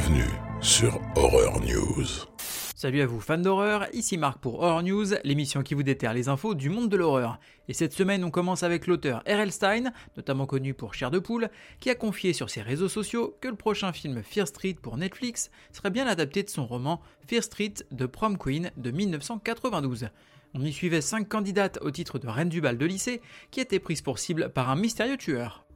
Bienvenue 0.00 0.30
sur 0.62 0.98
Horror 1.14 1.60
News. 1.60 2.06
Salut 2.74 3.02
à 3.02 3.06
vous 3.06 3.20
fans 3.20 3.36
d'horreur, 3.36 3.86
ici 3.92 4.16
Marc 4.16 4.38
pour 4.38 4.62
Horror 4.62 4.82
News, 4.82 5.08
l'émission 5.24 5.62
qui 5.62 5.74
vous 5.74 5.82
déterre 5.82 6.14
les 6.14 6.30
infos 6.30 6.54
du 6.54 6.70
monde 6.70 6.88
de 6.88 6.96
l'horreur. 6.96 7.38
Et 7.68 7.74
cette 7.74 7.92
semaine 7.92 8.24
on 8.24 8.30
commence 8.30 8.62
avec 8.62 8.86
l'auteur 8.86 9.18
R.L. 9.26 9.52
Stein, 9.52 9.92
notamment 10.16 10.46
connu 10.46 10.72
pour 10.72 10.94
Cher 10.94 11.10
de 11.10 11.18
Poule, 11.18 11.50
qui 11.80 11.90
a 11.90 11.94
confié 11.94 12.32
sur 12.32 12.48
ses 12.48 12.62
réseaux 12.62 12.88
sociaux 12.88 13.36
que 13.42 13.48
le 13.48 13.56
prochain 13.56 13.92
film 13.92 14.22
Fear 14.22 14.48
Street 14.48 14.76
pour 14.80 14.96
Netflix 14.96 15.50
serait 15.70 15.90
bien 15.90 16.06
adapté 16.06 16.42
de 16.44 16.48
son 16.48 16.64
roman 16.64 17.02
Fear 17.26 17.42
Street 17.42 17.74
de 17.90 18.06
Prom 18.06 18.38
Queen 18.38 18.70
de 18.78 18.90
1992. 18.90 20.08
On 20.54 20.64
y 20.64 20.72
suivait 20.72 21.02
5 21.02 21.28
candidates 21.28 21.78
au 21.82 21.90
titre 21.90 22.18
de 22.18 22.26
reine 22.26 22.48
du 22.48 22.62
bal 22.62 22.78
de 22.78 22.86
lycée 22.86 23.20
qui 23.50 23.60
étaient 23.60 23.78
prises 23.78 24.00
pour 24.00 24.18
cible 24.18 24.48
par 24.48 24.70
un 24.70 24.76
mystérieux 24.76 25.18
tueur. 25.18 25.66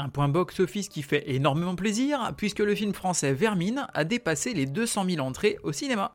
Un 0.00 0.10
point 0.10 0.28
box-office 0.28 0.88
qui 0.88 1.02
fait 1.02 1.24
énormément 1.26 1.74
plaisir, 1.74 2.32
puisque 2.36 2.60
le 2.60 2.76
film 2.76 2.94
français 2.94 3.32
Vermine 3.32 3.88
a 3.94 4.04
dépassé 4.04 4.54
les 4.54 4.64
200 4.64 5.06
000 5.10 5.26
entrées 5.26 5.58
au 5.64 5.72
cinéma. 5.72 6.14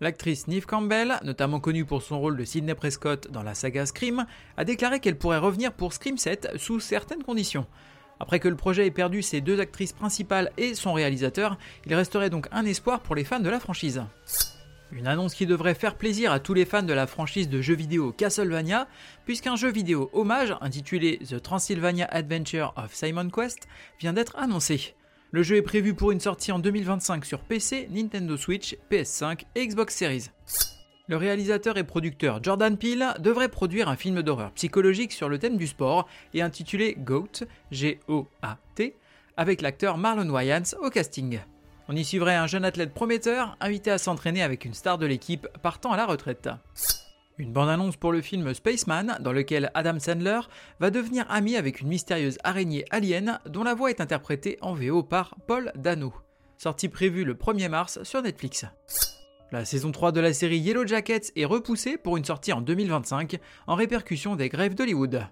L'actrice 0.00 0.46
Neve 0.46 0.64
Campbell, 0.64 1.18
notamment 1.24 1.58
connue 1.58 1.84
pour 1.84 2.02
son 2.02 2.20
rôle 2.20 2.36
de 2.36 2.44
Sidney 2.44 2.76
Prescott 2.76 3.28
dans 3.32 3.42
la 3.42 3.56
saga 3.56 3.84
Scream, 3.84 4.26
a 4.56 4.64
déclaré 4.64 5.00
qu'elle 5.00 5.18
pourrait 5.18 5.38
revenir 5.38 5.72
pour 5.72 5.92
Scream 5.92 6.18
7 6.18 6.50
sous 6.56 6.78
certaines 6.78 7.24
conditions. 7.24 7.66
Après 8.20 8.38
que 8.38 8.48
le 8.48 8.54
projet 8.54 8.86
ait 8.86 8.92
perdu 8.92 9.22
ses 9.22 9.40
deux 9.40 9.58
actrices 9.58 9.92
principales 9.92 10.52
et 10.56 10.74
son 10.76 10.92
réalisateur, 10.92 11.58
il 11.86 11.94
resterait 11.96 12.30
donc 12.30 12.46
un 12.52 12.64
espoir 12.64 13.00
pour 13.00 13.16
les 13.16 13.24
fans 13.24 13.40
de 13.40 13.50
la 13.50 13.58
franchise. 13.58 14.04
Une 14.92 15.06
annonce 15.06 15.34
qui 15.34 15.46
devrait 15.46 15.74
faire 15.74 15.94
plaisir 15.94 16.32
à 16.32 16.40
tous 16.40 16.52
les 16.52 16.64
fans 16.64 16.82
de 16.82 16.92
la 16.92 17.06
franchise 17.06 17.48
de 17.48 17.60
jeux 17.60 17.76
vidéo 17.76 18.12
Castlevania, 18.12 18.88
puisqu'un 19.24 19.54
jeu 19.54 19.70
vidéo 19.70 20.10
hommage 20.12 20.56
intitulé 20.60 21.18
The 21.18 21.40
Transylvania 21.40 22.06
Adventure 22.10 22.72
of 22.76 22.92
Simon 22.92 23.30
Quest 23.30 23.68
vient 24.00 24.12
d'être 24.12 24.36
annoncé. 24.36 24.94
Le 25.30 25.44
jeu 25.44 25.56
est 25.56 25.62
prévu 25.62 25.94
pour 25.94 26.10
une 26.10 26.18
sortie 26.18 26.50
en 26.50 26.58
2025 26.58 27.24
sur 27.24 27.38
PC, 27.38 27.88
Nintendo 27.92 28.36
Switch, 28.36 28.76
PS5 28.90 29.44
et 29.54 29.64
Xbox 29.64 29.94
Series. 29.94 30.30
Le 31.06 31.16
réalisateur 31.16 31.78
et 31.78 31.84
producteur 31.84 32.42
Jordan 32.42 32.76
Peele 32.76 33.14
devrait 33.20 33.48
produire 33.48 33.88
un 33.88 33.96
film 33.96 34.22
d'horreur 34.22 34.50
psychologique 34.52 35.12
sur 35.12 35.28
le 35.28 35.38
thème 35.38 35.56
du 35.56 35.68
sport 35.68 36.08
et 36.34 36.42
intitulé 36.42 36.96
GOAT, 36.98 37.44
G-O-A-T, 37.70 38.96
avec 39.36 39.62
l'acteur 39.62 39.98
Marlon 39.98 40.30
Wayans 40.30 40.74
au 40.82 40.90
casting. 40.90 41.38
On 41.92 41.96
y 41.96 42.04
suivrait 42.04 42.36
un 42.36 42.46
jeune 42.46 42.64
athlète 42.64 42.94
prometteur, 42.94 43.56
invité 43.58 43.90
à 43.90 43.98
s'entraîner 43.98 44.44
avec 44.44 44.64
une 44.64 44.74
star 44.74 44.96
de 44.96 45.06
l'équipe 45.06 45.48
partant 45.60 45.90
à 45.90 45.96
la 45.96 46.06
retraite. 46.06 46.48
Une 47.36 47.52
bande-annonce 47.52 47.96
pour 47.96 48.12
le 48.12 48.20
film 48.20 48.54
Spaceman, 48.54 49.18
dans 49.18 49.32
lequel 49.32 49.72
Adam 49.74 49.98
Sandler 49.98 50.38
va 50.78 50.90
devenir 50.90 51.26
ami 51.28 51.56
avec 51.56 51.80
une 51.80 51.88
mystérieuse 51.88 52.38
araignée 52.44 52.84
alien 52.90 53.40
dont 53.44 53.64
la 53.64 53.74
voix 53.74 53.90
est 53.90 54.00
interprétée 54.00 54.56
en 54.60 54.72
VO 54.74 55.02
par 55.02 55.34
Paul 55.48 55.72
Dano. 55.74 56.14
Sortie 56.58 56.88
prévue 56.88 57.24
le 57.24 57.34
1er 57.34 57.68
mars 57.68 58.00
sur 58.04 58.22
Netflix. 58.22 58.66
La 59.50 59.64
saison 59.64 59.90
3 59.90 60.12
de 60.12 60.20
la 60.20 60.32
série 60.32 60.58
Yellow 60.58 60.86
Jackets 60.86 61.32
est 61.34 61.44
repoussée 61.44 61.96
pour 61.96 62.16
une 62.16 62.24
sortie 62.24 62.52
en 62.52 62.60
2025 62.60 63.40
en 63.66 63.74
répercussion 63.74 64.36
des 64.36 64.48
grèves 64.48 64.76
d'Hollywood. 64.76 65.26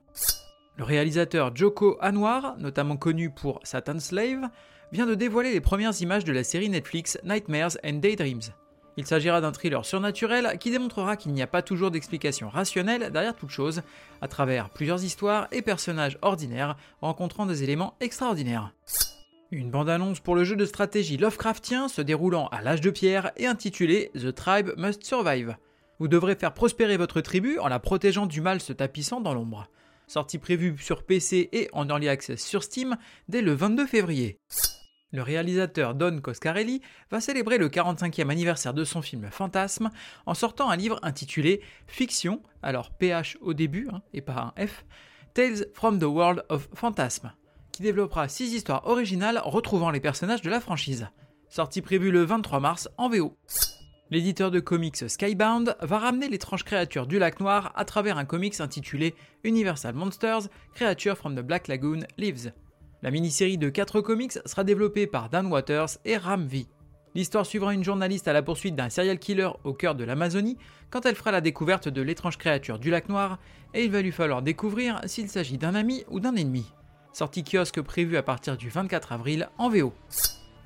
Le 0.77 0.83
réalisateur 0.83 1.55
Joko 1.55 1.99
Anwar, 2.01 2.57
notamment 2.59 2.97
connu 2.97 3.31
pour 3.31 3.61
Satan's 3.63 4.07
Slave, 4.07 4.51
vient 4.93 5.07
de 5.07 5.15
dévoiler 5.15 5.53
les 5.53 5.61
premières 5.61 6.01
images 6.01 6.25
de 6.25 6.33
la 6.33 6.45
série 6.45 6.69
Netflix 6.69 7.19
Nightmares 7.25 7.77
and 7.85 7.95
Daydreams. 7.95 8.53
Il 8.97 9.07
s'agira 9.07 9.41
d'un 9.41 9.53
thriller 9.53 9.85
surnaturel 9.85 10.57
qui 10.59 10.73
démontrera 10.73 11.17
qu'il 11.17 11.33
n'y 11.33 11.43
a 11.43 11.47
pas 11.47 11.63
toujours 11.63 11.93
d'explication 11.93 12.49
rationnelle 12.49 13.11
derrière 13.13 13.37
toute 13.37 13.51
chose, 13.51 13.83
à 14.21 14.27
travers 14.27 14.71
plusieurs 14.71 15.05
histoires 15.05 15.47
et 15.53 15.63
personnages 15.63 16.19
ordinaires 16.21 16.77
rencontrant 17.01 17.47
des 17.47 17.63
éléments 17.63 17.95
extraordinaires. 18.01 18.73
Une 19.51 19.71
bande-annonce 19.71 20.21
pour 20.21 20.35
le 20.35 20.45
jeu 20.45 20.57
de 20.57 20.67
stratégie 20.67 21.17
Lovecraftien 21.17 21.89
se 21.89 22.03
déroulant 22.03 22.49
à 22.49 22.61
l'âge 22.61 22.81
de 22.81 22.91
pierre 22.91 23.31
et 23.37 23.47
intitulé 23.47 24.11
The 24.15 24.35
Tribe 24.35 24.73
Must 24.77 25.05
Survive. 25.05 25.57
Vous 26.01 26.09
devrez 26.09 26.35
faire 26.35 26.53
prospérer 26.53 26.97
votre 26.97 27.21
tribu 27.21 27.59
en 27.61 27.69
la 27.69 27.79
protégeant 27.79 28.27
du 28.27 28.41
mal 28.41 28.61
se 28.61 28.73
tapissant 28.73 29.21
dans 29.21 29.33
l'ombre. 29.33 29.69
Sortie 30.09 30.39
prévue 30.39 30.77
sur 30.77 31.05
PC 31.05 31.49
et 31.53 31.69
en 31.73 31.89
early 31.89 32.09
access 32.09 32.45
sur 32.45 32.63
Steam 32.63 32.97
dès 33.29 33.43
le 33.43 33.53
22 33.53 33.87
février. 33.87 34.39
Le 35.11 35.23
réalisateur 35.23 35.95
Don 35.95 36.21
Coscarelli 36.21 36.83
va 37.11 37.21
célébrer 37.21 37.57
le 37.57 37.71
45e 37.71 38.29
anniversaire 38.29 38.75
de 38.75 38.85
son 38.85 39.01
film 39.01 39.29
Fantasme 39.31 39.91
en 40.27 40.35
sortant 40.35 40.69
un 40.69 40.77
livre 40.77 40.99
intitulé 41.03 41.63
Fiction, 41.87 42.43
alors 42.63 42.91
PH 42.91 43.39
au 43.41 43.55
début 43.55 43.89
hein, 43.91 44.03
et 44.13 44.21
pas 44.21 44.53
un 44.55 44.67
F, 44.67 44.85
Tales 45.33 45.65
from 45.73 45.99
the 45.99 46.05
World 46.05 46.45
of 46.51 46.69
Phantasm, 46.75 47.33
qui 47.73 47.83
développera 47.83 48.29
six 48.29 48.53
histoires 48.53 48.87
originales 48.87 49.41
retrouvant 49.43 49.91
les 49.91 50.01
personnages 50.01 50.43
de 50.43 50.51
la 50.51 50.61
franchise. 50.61 51.09
Sortie 51.49 51.81
prévue 51.81 52.11
le 52.11 52.25
23 52.25 52.61
mars 52.61 52.91
en 52.99 53.09
VO. 53.09 53.35
L'éditeur 54.11 54.51
de 54.51 54.61
comics 54.61 55.09
Skybound 55.09 55.75
va 55.81 55.99
ramener 55.99 56.29
l'étrange 56.29 56.65
créature 56.65 57.07
du 57.07 57.19
lac 57.19 57.41
noir 57.41 57.73
à 57.77 57.87
travers 57.87 58.19
un 58.19 58.27
comics 58.27 58.61
intitulé 58.61 59.15
Universal 59.43 59.95
Monsters, 59.95 60.49
Creature 60.75 61.17
from 61.17 61.35
the 61.35 61.41
Black 61.41 61.67
Lagoon 61.67 62.01
Lives. 62.19 62.53
La 63.01 63.13
mini-série 63.13 63.59
de 63.59 63.69
4 63.69 64.01
comics 64.01 64.41
sera 64.45 64.65
développée 64.65 65.07
par 65.07 65.29
Dan 65.29 65.47
Waters 65.47 65.99
et 66.05 66.17
Ram 66.17 66.45
V. 66.47 66.67
L'histoire 67.15 67.47
suivra 67.47 67.73
une 67.73 67.85
journaliste 67.85 68.27
à 68.27 68.33
la 68.33 68.43
poursuite 68.43 68.75
d'un 68.75 68.91
serial 68.91 69.21
killer 69.21 69.51
au 69.63 69.73
cœur 69.73 69.95
de 69.95 70.03
l'Amazonie 70.03 70.59
quand 70.91 71.07
elle 71.07 71.15
fera 71.15 71.31
la 71.31 71.41
découverte 71.41 71.89
de 71.89 72.03
l'étrange 72.03 72.39
créature 72.39 72.81
du 72.81 72.91
lac 72.91 73.09
noir 73.09 73.39
et 73.73 73.85
il 73.85 73.93
va 73.93 74.03
lui 74.03 74.11
falloir 74.11 74.43
découvrir 74.43 75.01
s'il 75.07 75.29
s'agit 75.29 75.59
d'un 75.59 75.77
ami 75.77 76.05
ou 76.09 76.19
d'un 76.19 76.35
ennemi. 76.35 76.67
Sortie 77.13 77.45
kiosque 77.45 77.81
prévue 77.83 78.17
à 78.17 78.25
partir 78.25 78.57
du 78.57 78.69
24 78.69 79.13
avril 79.13 79.49
en 79.59 79.69
VO. 79.69 79.93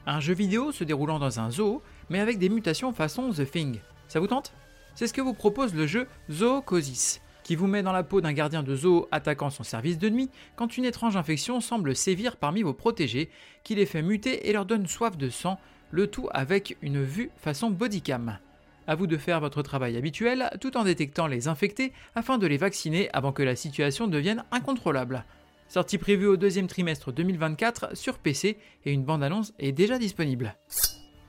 Un 0.06 0.20
jeu 0.20 0.32
vidéo 0.32 0.72
se 0.72 0.84
déroulant 0.84 1.19
dans 1.19 1.38
un 1.38 1.50
zoo 1.50 1.82
mais 2.09 2.19
avec 2.19 2.38
des 2.38 2.49
mutations 2.49 2.94
façon 2.94 3.31
The 3.31 3.50
Thing. 3.50 3.78
Ça 4.09 4.20
vous 4.20 4.26
tente? 4.26 4.54
C'est 4.94 5.06
ce 5.06 5.12
que 5.12 5.20
vous 5.20 5.34
propose 5.34 5.75
le 5.75 5.87
jeu 5.87 6.06
Zoocosis 6.31 7.20
qui 7.43 7.57
vous 7.57 7.67
met 7.67 7.83
dans 7.83 7.93
la 7.93 8.03
peau 8.03 8.21
d'un 8.21 8.33
gardien 8.33 8.63
de 8.63 8.75
zoo 8.75 9.09
attaquant 9.11 9.51
son 9.51 9.63
service 9.63 9.99
de 9.99 10.09
nuit 10.09 10.31
quand 10.57 10.77
une 10.77 10.85
étrange 10.85 11.17
infection 11.17 11.61
semble 11.61 11.97
sévir 11.97 12.37
parmi 12.37 12.63
vos 12.63 12.75
protégés, 12.75 13.31
qui 13.65 13.75
les 13.75 13.87
fait 13.87 14.03
muter 14.03 14.49
et 14.49 14.53
leur 14.53 14.67
donne 14.67 14.87
soif 14.87 15.17
de 15.17 15.29
sang, 15.29 15.59
le 15.91 16.07
tout 16.07 16.29
avec 16.33 16.77
une 16.83 17.03
vue 17.03 17.31
façon 17.37 17.71
bodycam. 17.71 18.39
A 18.87 18.95
vous 18.97 19.07
de 19.07 19.17
faire 19.17 19.41
votre 19.41 19.63
travail 19.63 19.97
habituel 19.97 20.51
tout 20.61 20.77
en 20.77 20.85
détectant 20.85 21.27
les 21.27 21.47
infectés 21.47 21.93
afin 22.15 22.39
de 22.39 22.47
les 22.47 22.57
vacciner 22.57 23.09
avant 23.13 23.33
que 23.33 23.43
la 23.43 23.55
situation 23.55 24.09
devienne 24.09 24.45
incontrôlable. 24.51 25.25
Sortie 25.69 25.99
prévue 25.99 26.27
au 26.27 26.37
deuxième 26.37 26.67
trimestre 26.67 27.13
2024 27.13 27.97
sur 27.97 28.19
PC 28.19 28.59
et 28.85 28.93
une 28.93 29.05
bande-annonce 29.05 29.55
est 29.59 29.73
déjà 29.73 29.99
disponible. 29.99 30.57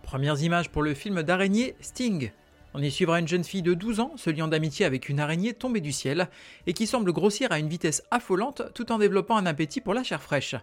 Premières 0.01 0.41
images 0.41 0.69
pour 0.69 0.81
le 0.81 0.93
film 0.93 1.23
d'araignée 1.23 1.75
Sting, 1.79 2.31
on 2.73 2.81
y 2.81 2.91
suivra 2.91 3.19
une 3.19 3.27
jeune 3.27 3.43
fille 3.43 3.61
de 3.61 3.73
12 3.73 3.99
ans 3.99 4.13
se 4.17 4.29
liant 4.29 4.47
d'amitié 4.47 4.85
avec 4.85 5.09
une 5.09 5.19
araignée 5.19 5.53
tombée 5.53 5.81
du 5.81 5.91
ciel 5.91 6.29
et 6.65 6.73
qui 6.73 6.87
semble 6.87 7.13
grossir 7.13 7.51
à 7.51 7.59
une 7.59 7.69
vitesse 7.69 8.03
affolante 8.11 8.63
tout 8.73 8.91
en 8.91 8.97
développant 8.97 9.37
un 9.37 9.45
appétit 9.45 9.81
pour 9.81 9.93
la 9.93 10.03
chair 10.03 10.21
fraîche. 10.21 10.55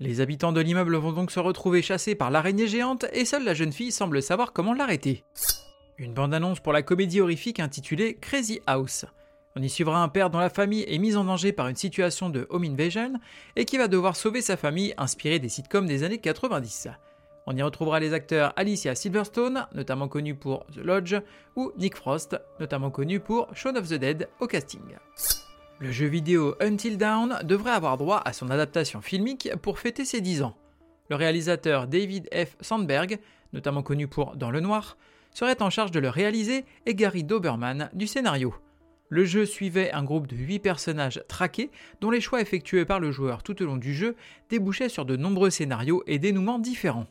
Les 0.00 0.20
habitants 0.20 0.52
de 0.52 0.60
l'immeuble 0.60 0.96
vont 0.96 1.12
donc 1.12 1.30
se 1.30 1.40
retrouver 1.40 1.82
chassés 1.82 2.14
par 2.14 2.30
l'araignée 2.30 2.68
géante 2.68 3.04
et 3.12 3.24
seule 3.24 3.44
la 3.44 3.54
jeune 3.54 3.72
fille 3.72 3.92
semble 3.92 4.22
savoir 4.22 4.52
comment 4.52 4.72
l'arrêter. 4.72 5.24
Une 5.98 6.14
bande-annonce 6.14 6.60
pour 6.60 6.72
la 6.72 6.82
comédie 6.82 7.20
horrifique 7.20 7.60
intitulée 7.60 8.14
Crazy 8.14 8.60
House. 8.66 9.04
On 9.56 9.62
y 9.62 9.68
suivra 9.68 10.00
un 10.00 10.08
père 10.08 10.30
dont 10.30 10.38
la 10.38 10.50
famille 10.50 10.84
est 10.86 10.98
mise 10.98 11.16
en 11.16 11.24
danger 11.24 11.52
par 11.52 11.66
une 11.66 11.74
situation 11.74 12.30
de 12.30 12.46
home 12.48 12.64
invasion 12.64 13.14
et 13.56 13.64
qui 13.64 13.76
va 13.76 13.88
devoir 13.88 14.14
sauver 14.14 14.40
sa 14.40 14.56
famille 14.56 14.94
inspirée 14.96 15.40
des 15.40 15.48
sitcoms 15.48 15.86
des 15.86 16.04
années 16.04 16.18
90. 16.18 16.88
On 17.50 17.56
y 17.56 17.62
retrouvera 17.62 17.98
les 17.98 18.12
acteurs 18.12 18.52
Alicia 18.56 18.94
Silverstone, 18.94 19.66
notamment 19.72 20.06
connue 20.06 20.34
pour 20.34 20.66
The 20.66 20.84
Lodge, 20.84 21.16
ou 21.56 21.72
Nick 21.78 21.96
Frost, 21.96 22.38
notamment 22.60 22.90
connu 22.90 23.20
pour 23.20 23.48
Shaun 23.54 23.74
of 23.78 23.88
the 23.88 23.94
Dead 23.94 24.28
au 24.38 24.46
casting. 24.46 24.82
Le 25.78 25.90
jeu 25.90 26.08
vidéo 26.08 26.56
Until 26.60 26.98
Dawn 26.98 27.38
devrait 27.44 27.70
avoir 27.70 27.96
droit 27.96 28.20
à 28.22 28.34
son 28.34 28.50
adaptation 28.50 29.00
filmique 29.00 29.48
pour 29.62 29.78
fêter 29.78 30.04
ses 30.04 30.20
10 30.20 30.42
ans. 30.42 30.58
Le 31.08 31.16
réalisateur 31.16 31.86
David 31.86 32.28
F. 32.34 32.54
Sandberg, 32.60 33.18
notamment 33.54 33.82
connu 33.82 34.08
pour 34.08 34.36
Dans 34.36 34.50
le 34.50 34.60
Noir, 34.60 34.98
serait 35.32 35.62
en 35.62 35.70
charge 35.70 35.90
de 35.90 36.00
le 36.00 36.10
réaliser 36.10 36.66
et 36.84 36.94
Gary 36.94 37.24
Doberman 37.24 37.88
du 37.94 38.06
scénario. 38.06 38.54
Le 39.10 39.24
jeu 39.24 39.46
suivait 39.46 39.90
un 39.92 40.04
groupe 40.04 40.26
de 40.26 40.36
8 40.36 40.58
personnages 40.58 41.22
traqués 41.28 41.70
dont 42.00 42.10
les 42.10 42.20
choix 42.20 42.42
effectués 42.42 42.84
par 42.84 43.00
le 43.00 43.10
joueur 43.10 43.42
tout 43.42 43.62
au 43.62 43.64
long 43.64 43.78
du 43.78 43.94
jeu 43.94 44.16
débouchaient 44.50 44.90
sur 44.90 45.06
de 45.06 45.16
nombreux 45.16 45.48
scénarios 45.48 46.02
et 46.06 46.18
dénouements 46.18 46.58
différents. 46.58 47.06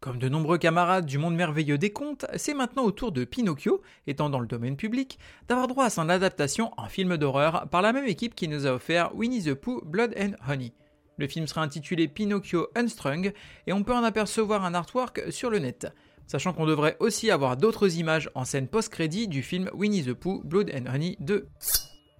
Comme 0.00 0.18
de 0.18 0.28
nombreux 0.28 0.58
camarades 0.58 1.06
du 1.06 1.18
monde 1.18 1.36
merveilleux 1.36 1.78
des 1.78 1.92
contes, 1.92 2.26
c'est 2.34 2.54
maintenant 2.54 2.82
au 2.82 2.90
tour 2.90 3.12
de 3.12 3.22
Pinocchio, 3.22 3.82
étant 4.08 4.30
dans 4.30 4.40
le 4.40 4.48
domaine 4.48 4.76
public, 4.76 5.16
d'avoir 5.46 5.68
droit 5.68 5.84
à 5.84 5.90
son 5.90 6.08
adaptation 6.08 6.72
en 6.76 6.88
film 6.88 7.16
d'horreur 7.16 7.68
par 7.70 7.82
la 7.82 7.92
même 7.92 8.06
équipe 8.06 8.34
qui 8.34 8.48
nous 8.48 8.66
a 8.66 8.72
offert 8.72 9.14
Winnie 9.14 9.44
the 9.44 9.54
Pooh 9.54 9.80
Blood 9.84 10.16
and 10.18 10.32
Honey. 10.48 10.72
Le 11.18 11.28
film 11.28 11.46
sera 11.46 11.62
intitulé 11.62 12.08
Pinocchio 12.08 12.66
Unstrung 12.74 13.32
et 13.68 13.72
on 13.72 13.84
peut 13.84 13.94
en 13.94 14.02
apercevoir 14.02 14.64
un 14.64 14.74
artwork 14.74 15.30
sur 15.30 15.50
le 15.50 15.60
net 15.60 15.86
sachant 16.26 16.52
qu'on 16.52 16.66
devrait 16.66 16.96
aussi 17.00 17.30
avoir 17.30 17.56
d'autres 17.56 17.98
images 17.98 18.30
en 18.34 18.44
scène 18.44 18.68
post-crédit 18.68 19.28
du 19.28 19.42
film 19.42 19.70
Winnie 19.74 20.04
the 20.04 20.14
Pooh 20.14 20.42
Blood 20.44 20.70
and 20.74 20.92
Honey 20.92 21.16
2. 21.20 21.48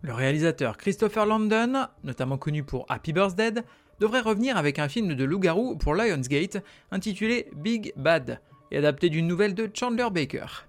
Le 0.03 0.15
réalisateur 0.15 0.77
Christopher 0.77 1.27
Landon, 1.27 1.87
notamment 2.05 2.39
connu 2.39 2.65
pour 2.65 2.87
Happy 2.89 3.13
Birthday, 3.13 3.53
devrait 4.01 4.21
revenir 4.21 4.57
avec 4.57 4.79
un 4.79 4.89
film 4.89 5.15
de 5.15 5.25
loup-garou 5.25 5.77
pour 5.77 5.95
Lionsgate 5.95 6.63
intitulé 6.91 7.49
Big 7.55 7.93
Bad 7.97 8.41
et 8.71 8.79
adapté 8.79 9.11
d'une 9.11 9.29
nouvelle 9.29 9.55
de 9.55 9.71
Chandler 9.73 10.09
Baker. 10.13 10.67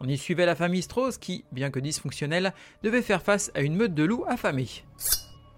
On 0.00 0.08
y 0.08 0.16
suivait 0.16 0.46
la 0.46 0.54
famille 0.54 0.82
Strauss 0.82 1.18
qui, 1.18 1.44
bien 1.52 1.70
que 1.70 1.80
dysfonctionnelle, 1.80 2.52
devait 2.82 3.02
faire 3.02 3.22
face 3.22 3.50
à 3.54 3.62
une 3.62 3.76
meute 3.76 3.94
de 3.94 4.04
loups 4.04 4.24
affamés. 4.28 4.68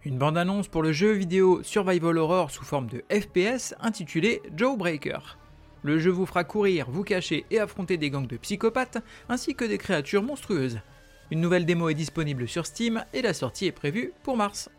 Une 0.04 0.16
bande-annonce 0.16 0.68
pour 0.68 0.82
le 0.82 0.92
jeu 0.92 1.12
vidéo 1.12 1.62
Survival 1.62 2.16
Horror 2.18 2.50
sous 2.50 2.64
forme 2.64 2.86
de 2.86 3.04
FPS 3.10 3.74
intitulé 3.80 4.40
Joe 4.56 4.78
Breaker. 4.78 5.37
Le 5.82 5.98
jeu 5.98 6.10
vous 6.10 6.26
fera 6.26 6.44
courir, 6.44 6.90
vous 6.90 7.04
cacher 7.04 7.46
et 7.50 7.60
affronter 7.60 7.96
des 7.96 8.10
gangs 8.10 8.26
de 8.26 8.36
psychopathes 8.36 8.98
ainsi 9.28 9.54
que 9.54 9.64
des 9.64 9.78
créatures 9.78 10.22
monstrueuses. 10.22 10.80
Une 11.30 11.40
nouvelle 11.40 11.66
démo 11.66 11.88
est 11.88 11.94
disponible 11.94 12.48
sur 12.48 12.66
Steam 12.66 13.04
et 13.12 13.22
la 13.22 13.34
sortie 13.34 13.66
est 13.66 13.72
prévue 13.72 14.12
pour 14.22 14.36
mars. 14.36 14.70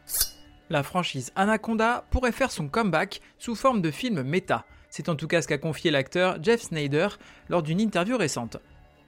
La 0.69 0.84
franchise 0.84 1.31
Anaconda 1.36 2.06
pourrait 2.10 2.31
faire 2.31 2.51
son 2.51 2.68
comeback 2.68 3.22
sous 3.38 3.56
forme 3.56 3.81
de 3.81 3.92
film 3.92 4.24
méta. 4.24 4.66
C'est 4.90 5.10
en 5.10 5.16
tout 5.16 5.28
cas 5.28 5.42
ce 5.42 5.48
qu'a 5.48 5.57
confié 5.57 5.92
l'acteur 5.92 6.38
Jeff 6.44 6.62
Snyder 6.62 7.07
lors 7.50 7.63
d'une 7.63 7.80
interview 7.80 8.18
récente. 8.18 8.57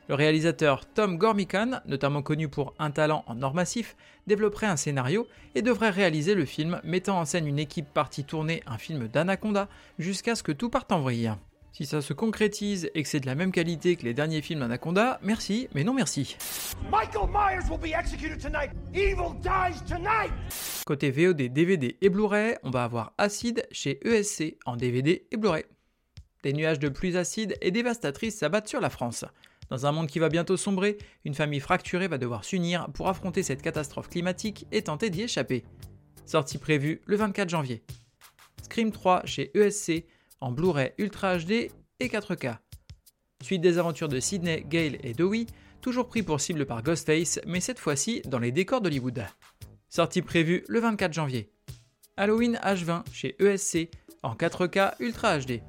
Le 0.08 0.16
réalisateur 0.16 0.86
Tom 0.86 1.18
Gormican, 1.18 1.82
notamment 1.86 2.22
connu 2.22 2.48
pour 2.48 2.74
Un 2.80 2.92
talent 2.92 3.24
en 3.28 3.42
or 3.42 3.54
massif, 3.54 3.96
développerait 4.28 4.68
un 4.68 4.76
scénario 4.76 5.28
et 5.56 5.62
devrait 5.62 5.90
réaliser 5.90 6.36
le 6.36 6.46
film 6.46 6.82
mettant 6.84 7.20
en 7.20 7.26
scène 7.26 7.48
une 7.48 7.60
équipe 7.60 7.94
partie 7.94 8.24
tourner 8.24 8.62
un 8.68 8.78
film 8.78 9.08
d'Anaconda 9.08 9.68
jusqu'à 10.00 10.36
ce 10.36 10.44
que 10.44 10.52
tout 10.52 10.70
parte 10.70 10.92
en 10.92 11.02
vrille. 11.02 11.32
Si 11.74 11.86
ça 11.86 12.02
se 12.02 12.12
concrétise 12.12 12.92
et 12.96 13.02
que 13.02 13.08
c'est 13.08 13.22
de 13.22 13.26
la 13.26 13.36
même 13.36 13.54
qualité 13.54 13.96
que 13.96 14.04
les 14.04 14.14
derniers 14.14 14.42
films 14.42 14.60
d'Anaconda, 14.60 15.20
merci, 15.24 15.70
mais 15.74 15.86
non 15.86 15.94
merci. 15.94 16.36
Michael 16.92 17.30
Myers 17.30 17.70
will 17.70 17.80
be 17.80 17.96
executed 17.98 18.40
tonight. 18.42 18.72
Evil 18.94 19.34
dies 19.42 19.82
tonight. 19.88 20.34
Côté 20.86 21.12
VOD, 21.12 21.54
DVD 21.54 21.98
et 22.02 22.10
Blu-ray, 22.10 22.58
on 22.64 22.72
va 22.72 22.84
avoir 22.84 23.14
Acide 23.18 23.66
chez 23.72 24.06
ESC 24.06 24.58
en 24.66 24.76
DVD 24.76 25.26
et 25.32 25.38
Blu-ray. 25.38 25.64
Des 26.44 26.52
nuages 26.52 26.80
de 26.80 26.90
pluie 26.90 27.16
acides 27.16 27.56
et 27.62 27.72
dévastatrices 27.72 28.38
s'abattent 28.38 28.68
sur 28.68 28.82
la 28.82 28.90
France. 28.90 29.24
Dans 29.70 29.86
un 29.86 29.94
monde 29.94 30.08
qui 30.08 30.20
va 30.20 30.28
bientôt 30.28 30.58
sombrer, 30.58 30.98
une 31.24 31.36
famille 31.36 31.62
fracturée 31.62 32.10
va 32.10 32.18
devoir 32.18 32.44
s'unir 32.44 32.90
pour 32.94 33.08
affronter 33.08 33.44
cette 33.44 33.62
catastrophe 33.62 34.10
climatique 34.10 34.68
et 34.74 34.82
tenter 34.82 35.10
d'y 35.10 35.22
échapper. 35.22 35.64
Sortie 36.26 36.58
prévue 36.58 37.00
le 37.06 37.16
24 37.16 37.48
janvier. 37.48 37.82
Scream 38.64 38.92
3 38.92 39.26
chez 39.26 39.58
ESC 39.58 40.06
en 40.42 40.52
Blu-ray 40.52 40.92
Ultra 40.98 41.38
HD 41.38 41.72
et 42.00 42.08
4K. 42.08 42.58
Suite 43.44 43.62
des 43.62 43.78
aventures 43.78 44.10
de 44.10 44.20
Sidney, 44.20 44.66
Gale 44.68 44.98
et 45.04 45.14
Dewey, 45.14 45.46
toujours 45.82 46.08
pris 46.08 46.24
pour 46.24 46.42
cible 46.42 46.66
par 46.66 46.84
Ghostface, 46.84 47.40
mais 47.48 47.60
cette 47.60 47.80
fois-ci 47.80 48.22
dans 48.26 48.40
les 48.40 48.52
décors 48.52 48.82
d'Hollywood. 48.82 49.24
Sortie 49.90 50.22
prévue 50.22 50.64
le 50.68 50.80
24 50.80 51.14
janvier. 51.14 51.52
Halloween 52.18 52.60
H20 52.64 53.04
chez 53.12 53.36
ESC 53.40 53.90
en 54.24 54.36
4K 54.36 54.94
Ultra 55.00 55.40
HD. 55.40 55.62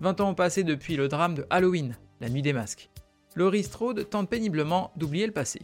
20 0.00 0.20
ans 0.20 0.30
ont 0.30 0.34
passé 0.34 0.64
depuis 0.64 0.96
le 0.96 1.08
drame 1.08 1.34
de 1.34 1.46
Halloween, 1.50 1.96
la 2.20 2.28
nuit 2.28 2.42
des 2.42 2.52
masques. 2.52 2.90
Laurie 3.34 3.64
Strode 3.64 4.08
tente 4.08 4.28
péniblement 4.28 4.92
d'oublier 4.96 5.26
le 5.26 5.32
passé. 5.32 5.60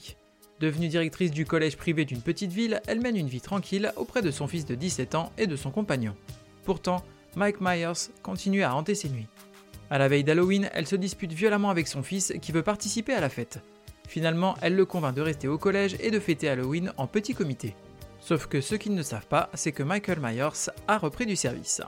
Devenue 0.60 0.88
directrice 0.88 1.31
du 1.31 1.44
collège 1.44 1.76
privé 1.76 2.04
d'une 2.04 2.22
petite 2.22 2.52
ville, 2.52 2.81
elle 2.87 3.00
mène 3.00 3.16
une 3.16 3.28
vie 3.28 3.40
tranquille 3.40 3.92
auprès 3.96 4.22
de 4.22 4.31
son 4.31 4.46
fils 4.46 4.64
de 4.64 4.75
17 4.75 5.14
ans 5.14 5.32
et 5.37 5.46
de 5.46 5.56
son 5.56 5.70
compagnon. 5.70 6.16
Pourtant, 6.64 7.04
Mike 7.36 7.60
Myers 7.60 8.08
continue 8.22 8.62
à 8.62 8.74
hanter 8.74 8.94
ses 8.94 9.10
nuits. 9.10 9.28
À 9.90 9.98
la 9.98 10.08
veille 10.08 10.24
d'Halloween, 10.24 10.70
elle 10.72 10.86
se 10.86 10.96
dispute 10.96 11.34
violemment 11.34 11.68
avec 11.68 11.86
son 11.86 12.02
fils 12.02 12.32
qui 12.40 12.50
veut 12.50 12.62
participer 12.62 13.12
à 13.12 13.20
la 13.20 13.28
fête. 13.28 13.60
Finalement, 14.08 14.56
elle 14.62 14.74
le 14.74 14.86
convainc 14.86 15.14
de 15.14 15.20
rester 15.20 15.46
au 15.46 15.58
collège 15.58 15.96
et 16.00 16.10
de 16.10 16.18
fêter 16.18 16.48
Halloween 16.48 16.92
en 16.96 17.06
petit 17.06 17.34
comité. 17.34 17.76
Sauf 18.20 18.46
que 18.46 18.62
ce 18.62 18.74
qu'ils 18.74 18.94
ne 18.94 19.02
savent 19.02 19.26
pas, 19.26 19.50
c'est 19.52 19.72
que 19.72 19.82
Michael 19.82 20.18
Myers 20.18 20.70
a 20.88 20.96
repris 20.96 21.26
du 21.26 21.36
service. 21.36 21.82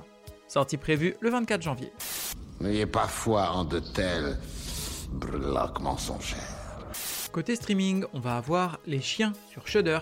Sortie 0.48 0.76
prévue 0.76 1.16
le 1.20 1.30
24 1.30 1.62
janvier. 1.62 1.92
N'ayez 2.60 2.86
pas 2.86 3.08
foi 3.08 3.50
en 3.50 3.64
de 3.64 3.78
tels 3.78 4.38
Brûloc 5.10 5.80
mensongère. 5.80 6.38
Côté 7.32 7.56
streaming, 7.56 8.04
on 8.12 8.20
va 8.20 8.36
avoir 8.36 8.80
Les 8.86 9.00
Chiens 9.00 9.32
sur 9.50 9.66
Shudder. 9.66 10.00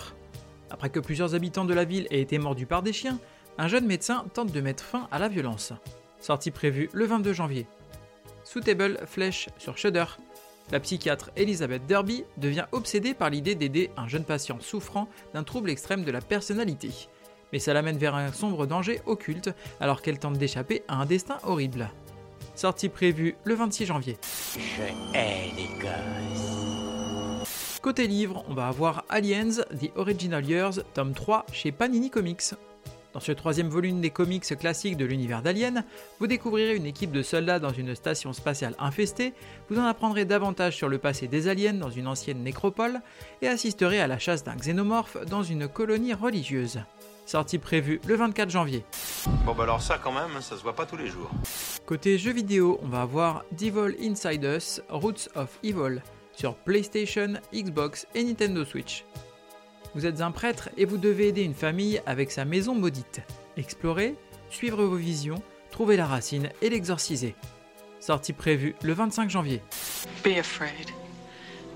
Après 0.71 0.91
que 0.91 0.99
plusieurs 0.99 1.37
habitants 1.37 1.65
de 1.65 1.75
la 1.75 1.85
ville 1.85 2.09
aient 2.11 2.21
été 2.21 2.39
mordus 2.39 2.67
par 2.67 2.83
des 2.83 2.93
chiens, 2.93 3.21
un 3.59 3.69
jeune 3.69 3.87
médecin 3.87 4.25
tente 4.35 4.53
de 4.53 4.61
mettre 4.61 4.85
fin 4.85 5.09
à 5.11 5.19
la 5.19 5.29
violence. 5.29 5.73
Sortie 6.21 6.51
prévue 6.51 6.89
le 6.93 7.07
22 7.07 7.33
janvier. 7.33 7.67
Suitable 8.45 9.01
Flèche 9.07 9.49
sur 9.59 9.77
Shudder. 9.77 10.05
La 10.71 10.81
psychiatre 10.81 11.31
Elizabeth 11.37 11.87
Derby 11.87 12.25
devient 12.37 12.67
obsédée 12.73 13.15
par 13.15 13.31
l'idée 13.31 13.55
d'aider 13.55 13.91
un 13.97 14.09
jeune 14.09 14.25
patient 14.25 14.59
souffrant 14.61 15.09
d'un 15.35 15.45
trouble 15.45 15.71
extrême 15.71 16.05
de 16.05 16.11
la 16.11 16.21
personnalité. 16.21 16.91
Mais 17.53 17.59
ça 17.59 17.73
l'amène 17.73 17.99
vers 17.99 18.15
un 18.15 18.33
sombre 18.33 18.67
danger 18.67 19.01
occulte 19.07 19.51
alors 19.81 20.03
qu'elle 20.03 20.19
tente 20.19 20.39
d'échapper 20.39 20.83
à 20.89 20.97
un 20.97 21.07
destin 21.07 21.39
horrible 21.45 21.89
sortie 22.57 22.89
prévue 22.89 23.37
le 23.45 23.55
26 23.55 23.87
janvier. 23.87 24.17
Je 24.55 24.83
hais 25.15 25.53
les 25.57 25.69
gosses. 25.79 27.79
Côté 27.83 28.09
livre, 28.09 28.45
on 28.49 28.55
va 28.55 28.69
avoir 28.69 29.05
Aliens, 29.09 29.63
The 29.81 29.91
Original 29.95 30.45
Years, 30.45 30.81
tome 30.95 31.15
3 31.15 31.47
chez 31.53 31.71
Panini 31.71 32.11
Comics. 32.11 32.55
Dans 33.17 33.21
ce 33.21 33.33
troisième 33.33 33.71
volume 33.71 34.03
des 34.03 34.11
comics 34.11 34.45
classiques 34.59 34.99
de 34.99 35.07
l'univers 35.07 35.41
d'Alien, 35.41 35.85
vous 36.21 36.27
découvrirez 36.27 36.77
une 36.77 36.85
équipe 36.85 37.13
de 37.13 37.23
soldats 37.23 37.59
dans 37.59 37.73
une 37.73 37.95
station 37.95 38.35
spatiale 38.35 38.75
infestée, 38.79 39.33
vous 39.71 39.79
en 39.79 39.87
apprendrez 39.87 40.27
davantage 40.27 40.77
sur 40.77 40.91
le 40.91 40.99
passé 40.99 41.27
des 41.27 41.49
aliens 41.49 41.73
dans 41.73 41.89
une 41.89 42.09
ancienne 42.09 42.43
nécropole, 42.43 43.01
et 43.41 43.49
assisterez 43.49 44.03
à 44.03 44.07
la 44.07 44.19
chasse 44.19 44.45
d'un 44.45 44.55
xénomorphe 44.55 45.17
dans 45.31 45.43
une 45.43 45.67
colonie 45.67 46.13
religieuse 46.13 46.81
sortie 47.25 47.57
prévue 47.57 48.03
le 48.07 48.17
24 48.17 48.51
janvier. 48.51 48.85
Bon 49.47 49.55
bah 49.55 49.63
alors 49.63 49.81
ça 49.81 49.97
quand 49.97 50.13
même, 50.13 50.43
ça 50.43 50.55
se 50.55 50.63
voit 50.63 50.77
pas 50.77 50.85
tous 50.85 50.99
les 50.99 51.07
jours. 51.07 51.31
Côté 51.87 52.19
jeux 52.19 52.35
vidéo, 52.35 52.79
on 52.83 52.89
va 52.89 53.01
avoir 53.01 53.47
Devil 53.53 53.97
Inside 53.99 54.45
Us, 54.45 54.83
Roots 54.91 55.31
of 55.35 55.59
Evil 55.65 56.03
sur 56.35 56.55
PlayStation, 56.55 57.33
Xbox 57.55 58.07
et 58.15 58.23
Nintendo 58.23 58.63
Switch. 58.67 59.07
Vous 59.97 60.05
êtes 60.05 60.21
un 60.21 60.31
prêtre 60.31 60.69
et 60.77 60.85
vous 60.85 60.99
devez 60.99 61.29
aider 61.29 61.43
une 61.43 61.55
famille 61.55 62.03
avec 62.05 62.31
sa 62.31 62.45
maison 62.45 62.75
maudite. 62.75 63.23
Explorer, 63.57 64.15
suivre 64.51 64.85
vos 64.85 64.97
visions, 64.97 65.41
trouver 65.71 65.97
la 65.97 66.05
racine 66.05 66.51
et 66.61 66.69
l'exorciser. 66.69 67.35
Sortie 67.99 68.35
prévue 68.35 68.75
le 68.83 68.93
25 68.93 69.31
janvier. 69.31 69.63
Be 70.23 70.37
afraid. 70.39 70.91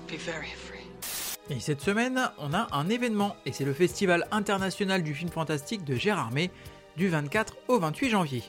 Be 0.07 0.19
very 0.19 0.51
afraid. 0.53 0.85
Et 1.49 1.59
cette 1.59 1.81
semaine, 1.81 2.29
on 2.37 2.53
a 2.53 2.67
un 2.73 2.89
événement, 2.89 3.35
et 3.47 3.51
c'est 3.51 3.65
le 3.65 3.73
Festival 3.73 4.27
international 4.29 5.01
du 5.01 5.15
film 5.15 5.31
fantastique 5.31 5.83
de 5.83 5.95
Gérardmer, 5.95 6.51
du 6.97 7.07
24 7.07 7.57
au 7.69 7.79
28 7.79 8.09
janvier. 8.11 8.43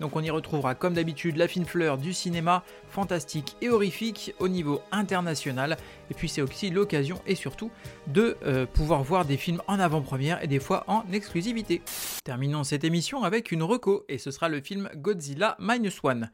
Donc 0.00 0.16
on 0.16 0.22
y 0.22 0.30
retrouvera 0.30 0.74
comme 0.74 0.94
d'habitude 0.94 1.36
la 1.36 1.48
fine 1.48 1.64
fleur 1.64 1.98
du 1.98 2.12
cinéma 2.12 2.64
fantastique 2.88 3.56
et 3.60 3.68
horrifique 3.68 4.34
au 4.38 4.48
niveau 4.48 4.80
international. 4.92 5.76
Et 6.10 6.14
puis 6.14 6.28
c'est 6.28 6.42
aussi 6.42 6.70
l'occasion 6.70 7.20
et 7.26 7.34
surtout 7.34 7.70
de 8.06 8.36
euh, 8.44 8.66
pouvoir 8.66 9.02
voir 9.02 9.24
des 9.24 9.36
films 9.36 9.62
en 9.66 9.78
avant-première 9.78 10.42
et 10.42 10.46
des 10.46 10.60
fois 10.60 10.84
en 10.86 11.04
exclusivité. 11.12 11.82
Terminons 12.24 12.64
cette 12.64 12.84
émission 12.84 13.24
avec 13.24 13.52
une 13.52 13.62
reco 13.62 14.04
et 14.08 14.18
ce 14.18 14.30
sera 14.30 14.48
le 14.48 14.60
film 14.60 14.88
Godzilla 14.96 15.56
Minus 15.58 16.00
One. 16.02 16.30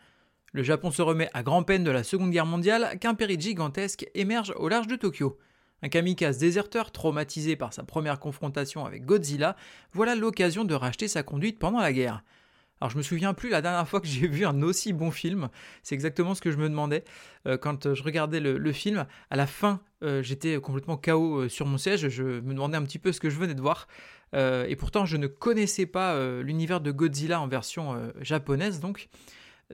Le 0.52 0.62
Japon 0.62 0.90
se 0.90 1.00
remet 1.00 1.30
à 1.32 1.42
grand 1.42 1.62
peine 1.62 1.82
de 1.82 1.90
la 1.90 2.04
Seconde 2.04 2.30
Guerre 2.30 2.46
mondiale 2.46 2.98
qu'un 3.00 3.14
péril 3.14 3.40
gigantesque 3.40 4.06
émerge 4.14 4.52
au 4.56 4.68
large 4.68 4.86
de 4.86 4.96
Tokyo. 4.96 5.38
Un 5.82 5.88
kamikaze 5.88 6.38
déserteur 6.38 6.92
traumatisé 6.92 7.56
par 7.56 7.72
sa 7.72 7.82
première 7.82 8.20
confrontation 8.20 8.84
avec 8.84 9.04
Godzilla, 9.04 9.56
voilà 9.92 10.14
l'occasion 10.14 10.64
de 10.64 10.74
racheter 10.74 11.08
sa 11.08 11.22
conduite 11.22 11.58
pendant 11.58 11.80
la 11.80 11.92
guerre. 11.92 12.22
Alors 12.82 12.90
je 12.90 12.96
me 12.96 13.02
souviens 13.02 13.32
plus 13.32 13.48
la 13.48 13.62
dernière 13.62 13.88
fois 13.88 14.00
que 14.00 14.08
j'ai 14.08 14.26
vu 14.26 14.44
un 14.44 14.60
aussi 14.60 14.92
bon 14.92 15.12
film. 15.12 15.50
C'est 15.84 15.94
exactement 15.94 16.34
ce 16.34 16.42
que 16.42 16.50
je 16.50 16.56
me 16.56 16.68
demandais 16.68 17.04
euh, 17.46 17.56
quand 17.56 17.86
euh, 17.86 17.94
je 17.94 18.02
regardais 18.02 18.40
le, 18.40 18.72
film. 18.72 19.06
À 19.30 19.36
la 19.36 19.46
fin, 19.46 19.80
euh, 20.02 20.20
j'étais 20.20 20.60
complètement 20.60 20.96
KO 20.96 21.48
sur 21.48 21.64
mon 21.64 21.78
siège. 21.78 22.08
Je 22.08 22.24
me 22.24 22.52
demandais 22.54 22.76
un 22.76 22.82
petit 22.82 22.98
peu 22.98 23.12
ce 23.12 23.20
que 23.20 23.30
je 23.30 23.38
venais 23.38 23.54
de 23.54 23.60
voir. 23.60 23.86
et 24.34 24.74
pourtant, 24.74 25.06
je 25.06 25.16
ne 25.16 25.28
connaissais 25.28 25.86
pas 25.86 26.18
l'univers 26.40 26.80
de 26.80 26.90
Godzilla 26.90 27.40
en 27.40 27.46
version 27.46 28.10
japonaise. 28.20 28.80
Donc, 28.80 29.08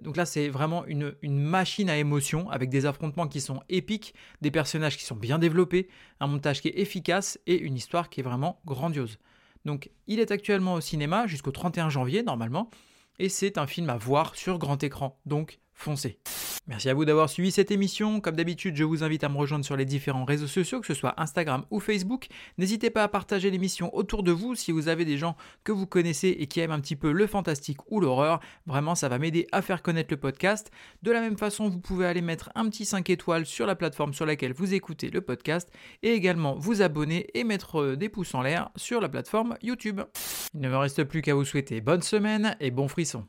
donc 0.03 0.19
là, 0.19 0.27
c'est 0.27 0.51
vraiment 0.51 0.85
une, 0.85 1.15
machine 1.23 1.89
à 1.89 1.97
émotion 1.97 2.51
avec 2.51 2.69
des 2.69 2.85
affrontements 2.85 3.27
qui 3.27 3.41
sont 3.41 3.63
épiques, 3.71 4.15
des 4.43 4.51
personnages 4.51 4.99
qui 4.99 5.05
sont 5.05 5.17
bien 5.17 5.39
développés, 5.39 5.89
un 6.21 6.27
montage 6.27 6.61
qui 6.61 6.69
est 6.69 6.79
efficace 6.79 7.39
et 7.47 7.59
une 7.59 7.75
histoire 7.75 8.11
qui 8.11 8.21
est 8.21 8.23
vraiment 8.23 8.61
grandiose. 8.67 9.19
Donc 9.65 9.91
il 10.07 10.21
est 10.21 10.31
actuellement 10.31 10.75
au 10.75 10.83
cinéma 10.83 11.27
jusqu'au 11.27 11.53
31 11.53 11.89
janvier 11.89 12.23
normalement, 12.23 12.71
et 13.19 13.29
c'est 13.29 13.59
un 13.59 13.67
film 13.67 13.91
à 13.91 13.97
voir 13.97 14.37
sur 14.37 14.59
grand 14.59 14.83
écran, 14.83 15.19
donc 15.27 15.61
foncez. 15.75 16.19
Merci 16.69 16.91
à 16.91 16.95
vous 16.95 17.07
d'avoir 17.07 17.31
suivi 17.31 17.51
cette 17.51 17.71
émission. 17.71 18.21
Comme 18.21 18.37
d'habitude, 18.37 18.77
je 18.77 18.85
vous 18.85 19.03
invite 19.03 19.25
à 19.25 19.31
me 19.31 19.39
rejoindre 19.39 19.65
sur 19.65 19.75
les 19.75 19.87
différents 19.87 20.27
réseaux 20.27 20.47
sociaux, 20.47 20.81
que 20.81 20.87
ce 20.87 20.93
soit 20.93 21.15
Instagram 21.17 21.65
ou 21.71 21.81
Facebook. 21.81 22.27
N'hésitez 22.59 22.91
pas 22.91 23.03
à 23.03 23.09
partager 23.09 23.51
l'émission 23.51 23.95
autour 23.97 24.23
de 24.23 24.33
vous 24.33 24.55
si 24.55 24.71
vous 24.71 24.89
avez 24.89 25.07
des 25.07 25.17
gens 25.17 25.35
que 25.65 25.73
vous 25.73 25.87
connaissez 25.87 26.29
et 26.29 26.47
qui 26.47 26.61
aiment 26.61 26.73
un 26.73 26.81
petit 26.81 26.95
peu 26.95 27.11
le 27.11 27.27
fantastique 27.27 27.79
ou 27.91 28.01
l'horreur. 28.01 28.41
Vraiment, 28.67 28.95
ça 28.95 29.09
va 29.09 29.19
m'aider 29.19 29.47
à 29.51 29.63
faire 29.63 29.83
connaître 29.83 30.13
le 30.13 30.19
podcast. 30.19 30.71
De 31.03 31.11
la 31.11 31.23
même 31.23 31.39
façon, 31.39 31.71
vous 31.71 31.81
pouvez 31.81 32.05
aller 32.05 32.21
mettre 32.21 32.51
un 32.55 32.69
petit 32.69 32.85
5 32.85 33.09
étoiles 33.09 33.47
sur 33.47 33.65
la 33.65 33.75
plateforme 33.75 34.13
sur 34.13 34.27
laquelle 34.27 34.53
vous 34.53 34.75
écoutez 34.75 35.09
le 35.09 35.23
podcast 35.23 35.71
et 36.03 36.13
également 36.13 36.55
vous 36.55 36.83
abonner 36.83 37.29
et 37.33 37.45
mettre 37.45 37.81
euh, 37.81 37.97
des 37.97 38.11
pouces 38.11 38.35
en 38.35 38.43
l'air 38.43 38.69
sur 38.77 39.01
la 39.01 39.09
plateforme 39.09 39.57
YouTube. 39.63 40.03
Il 40.53 40.61
ne 40.61 40.69
me 40.69 40.77
reste 40.77 41.03
plus 41.05 41.23
qu'à 41.23 41.35
vous 41.35 41.47
souhaiter 41.47 41.81
bonne 41.81 42.03
semaine 42.03 42.59
et 42.61 42.71
bon 42.71 42.89
frisson. 42.89 43.25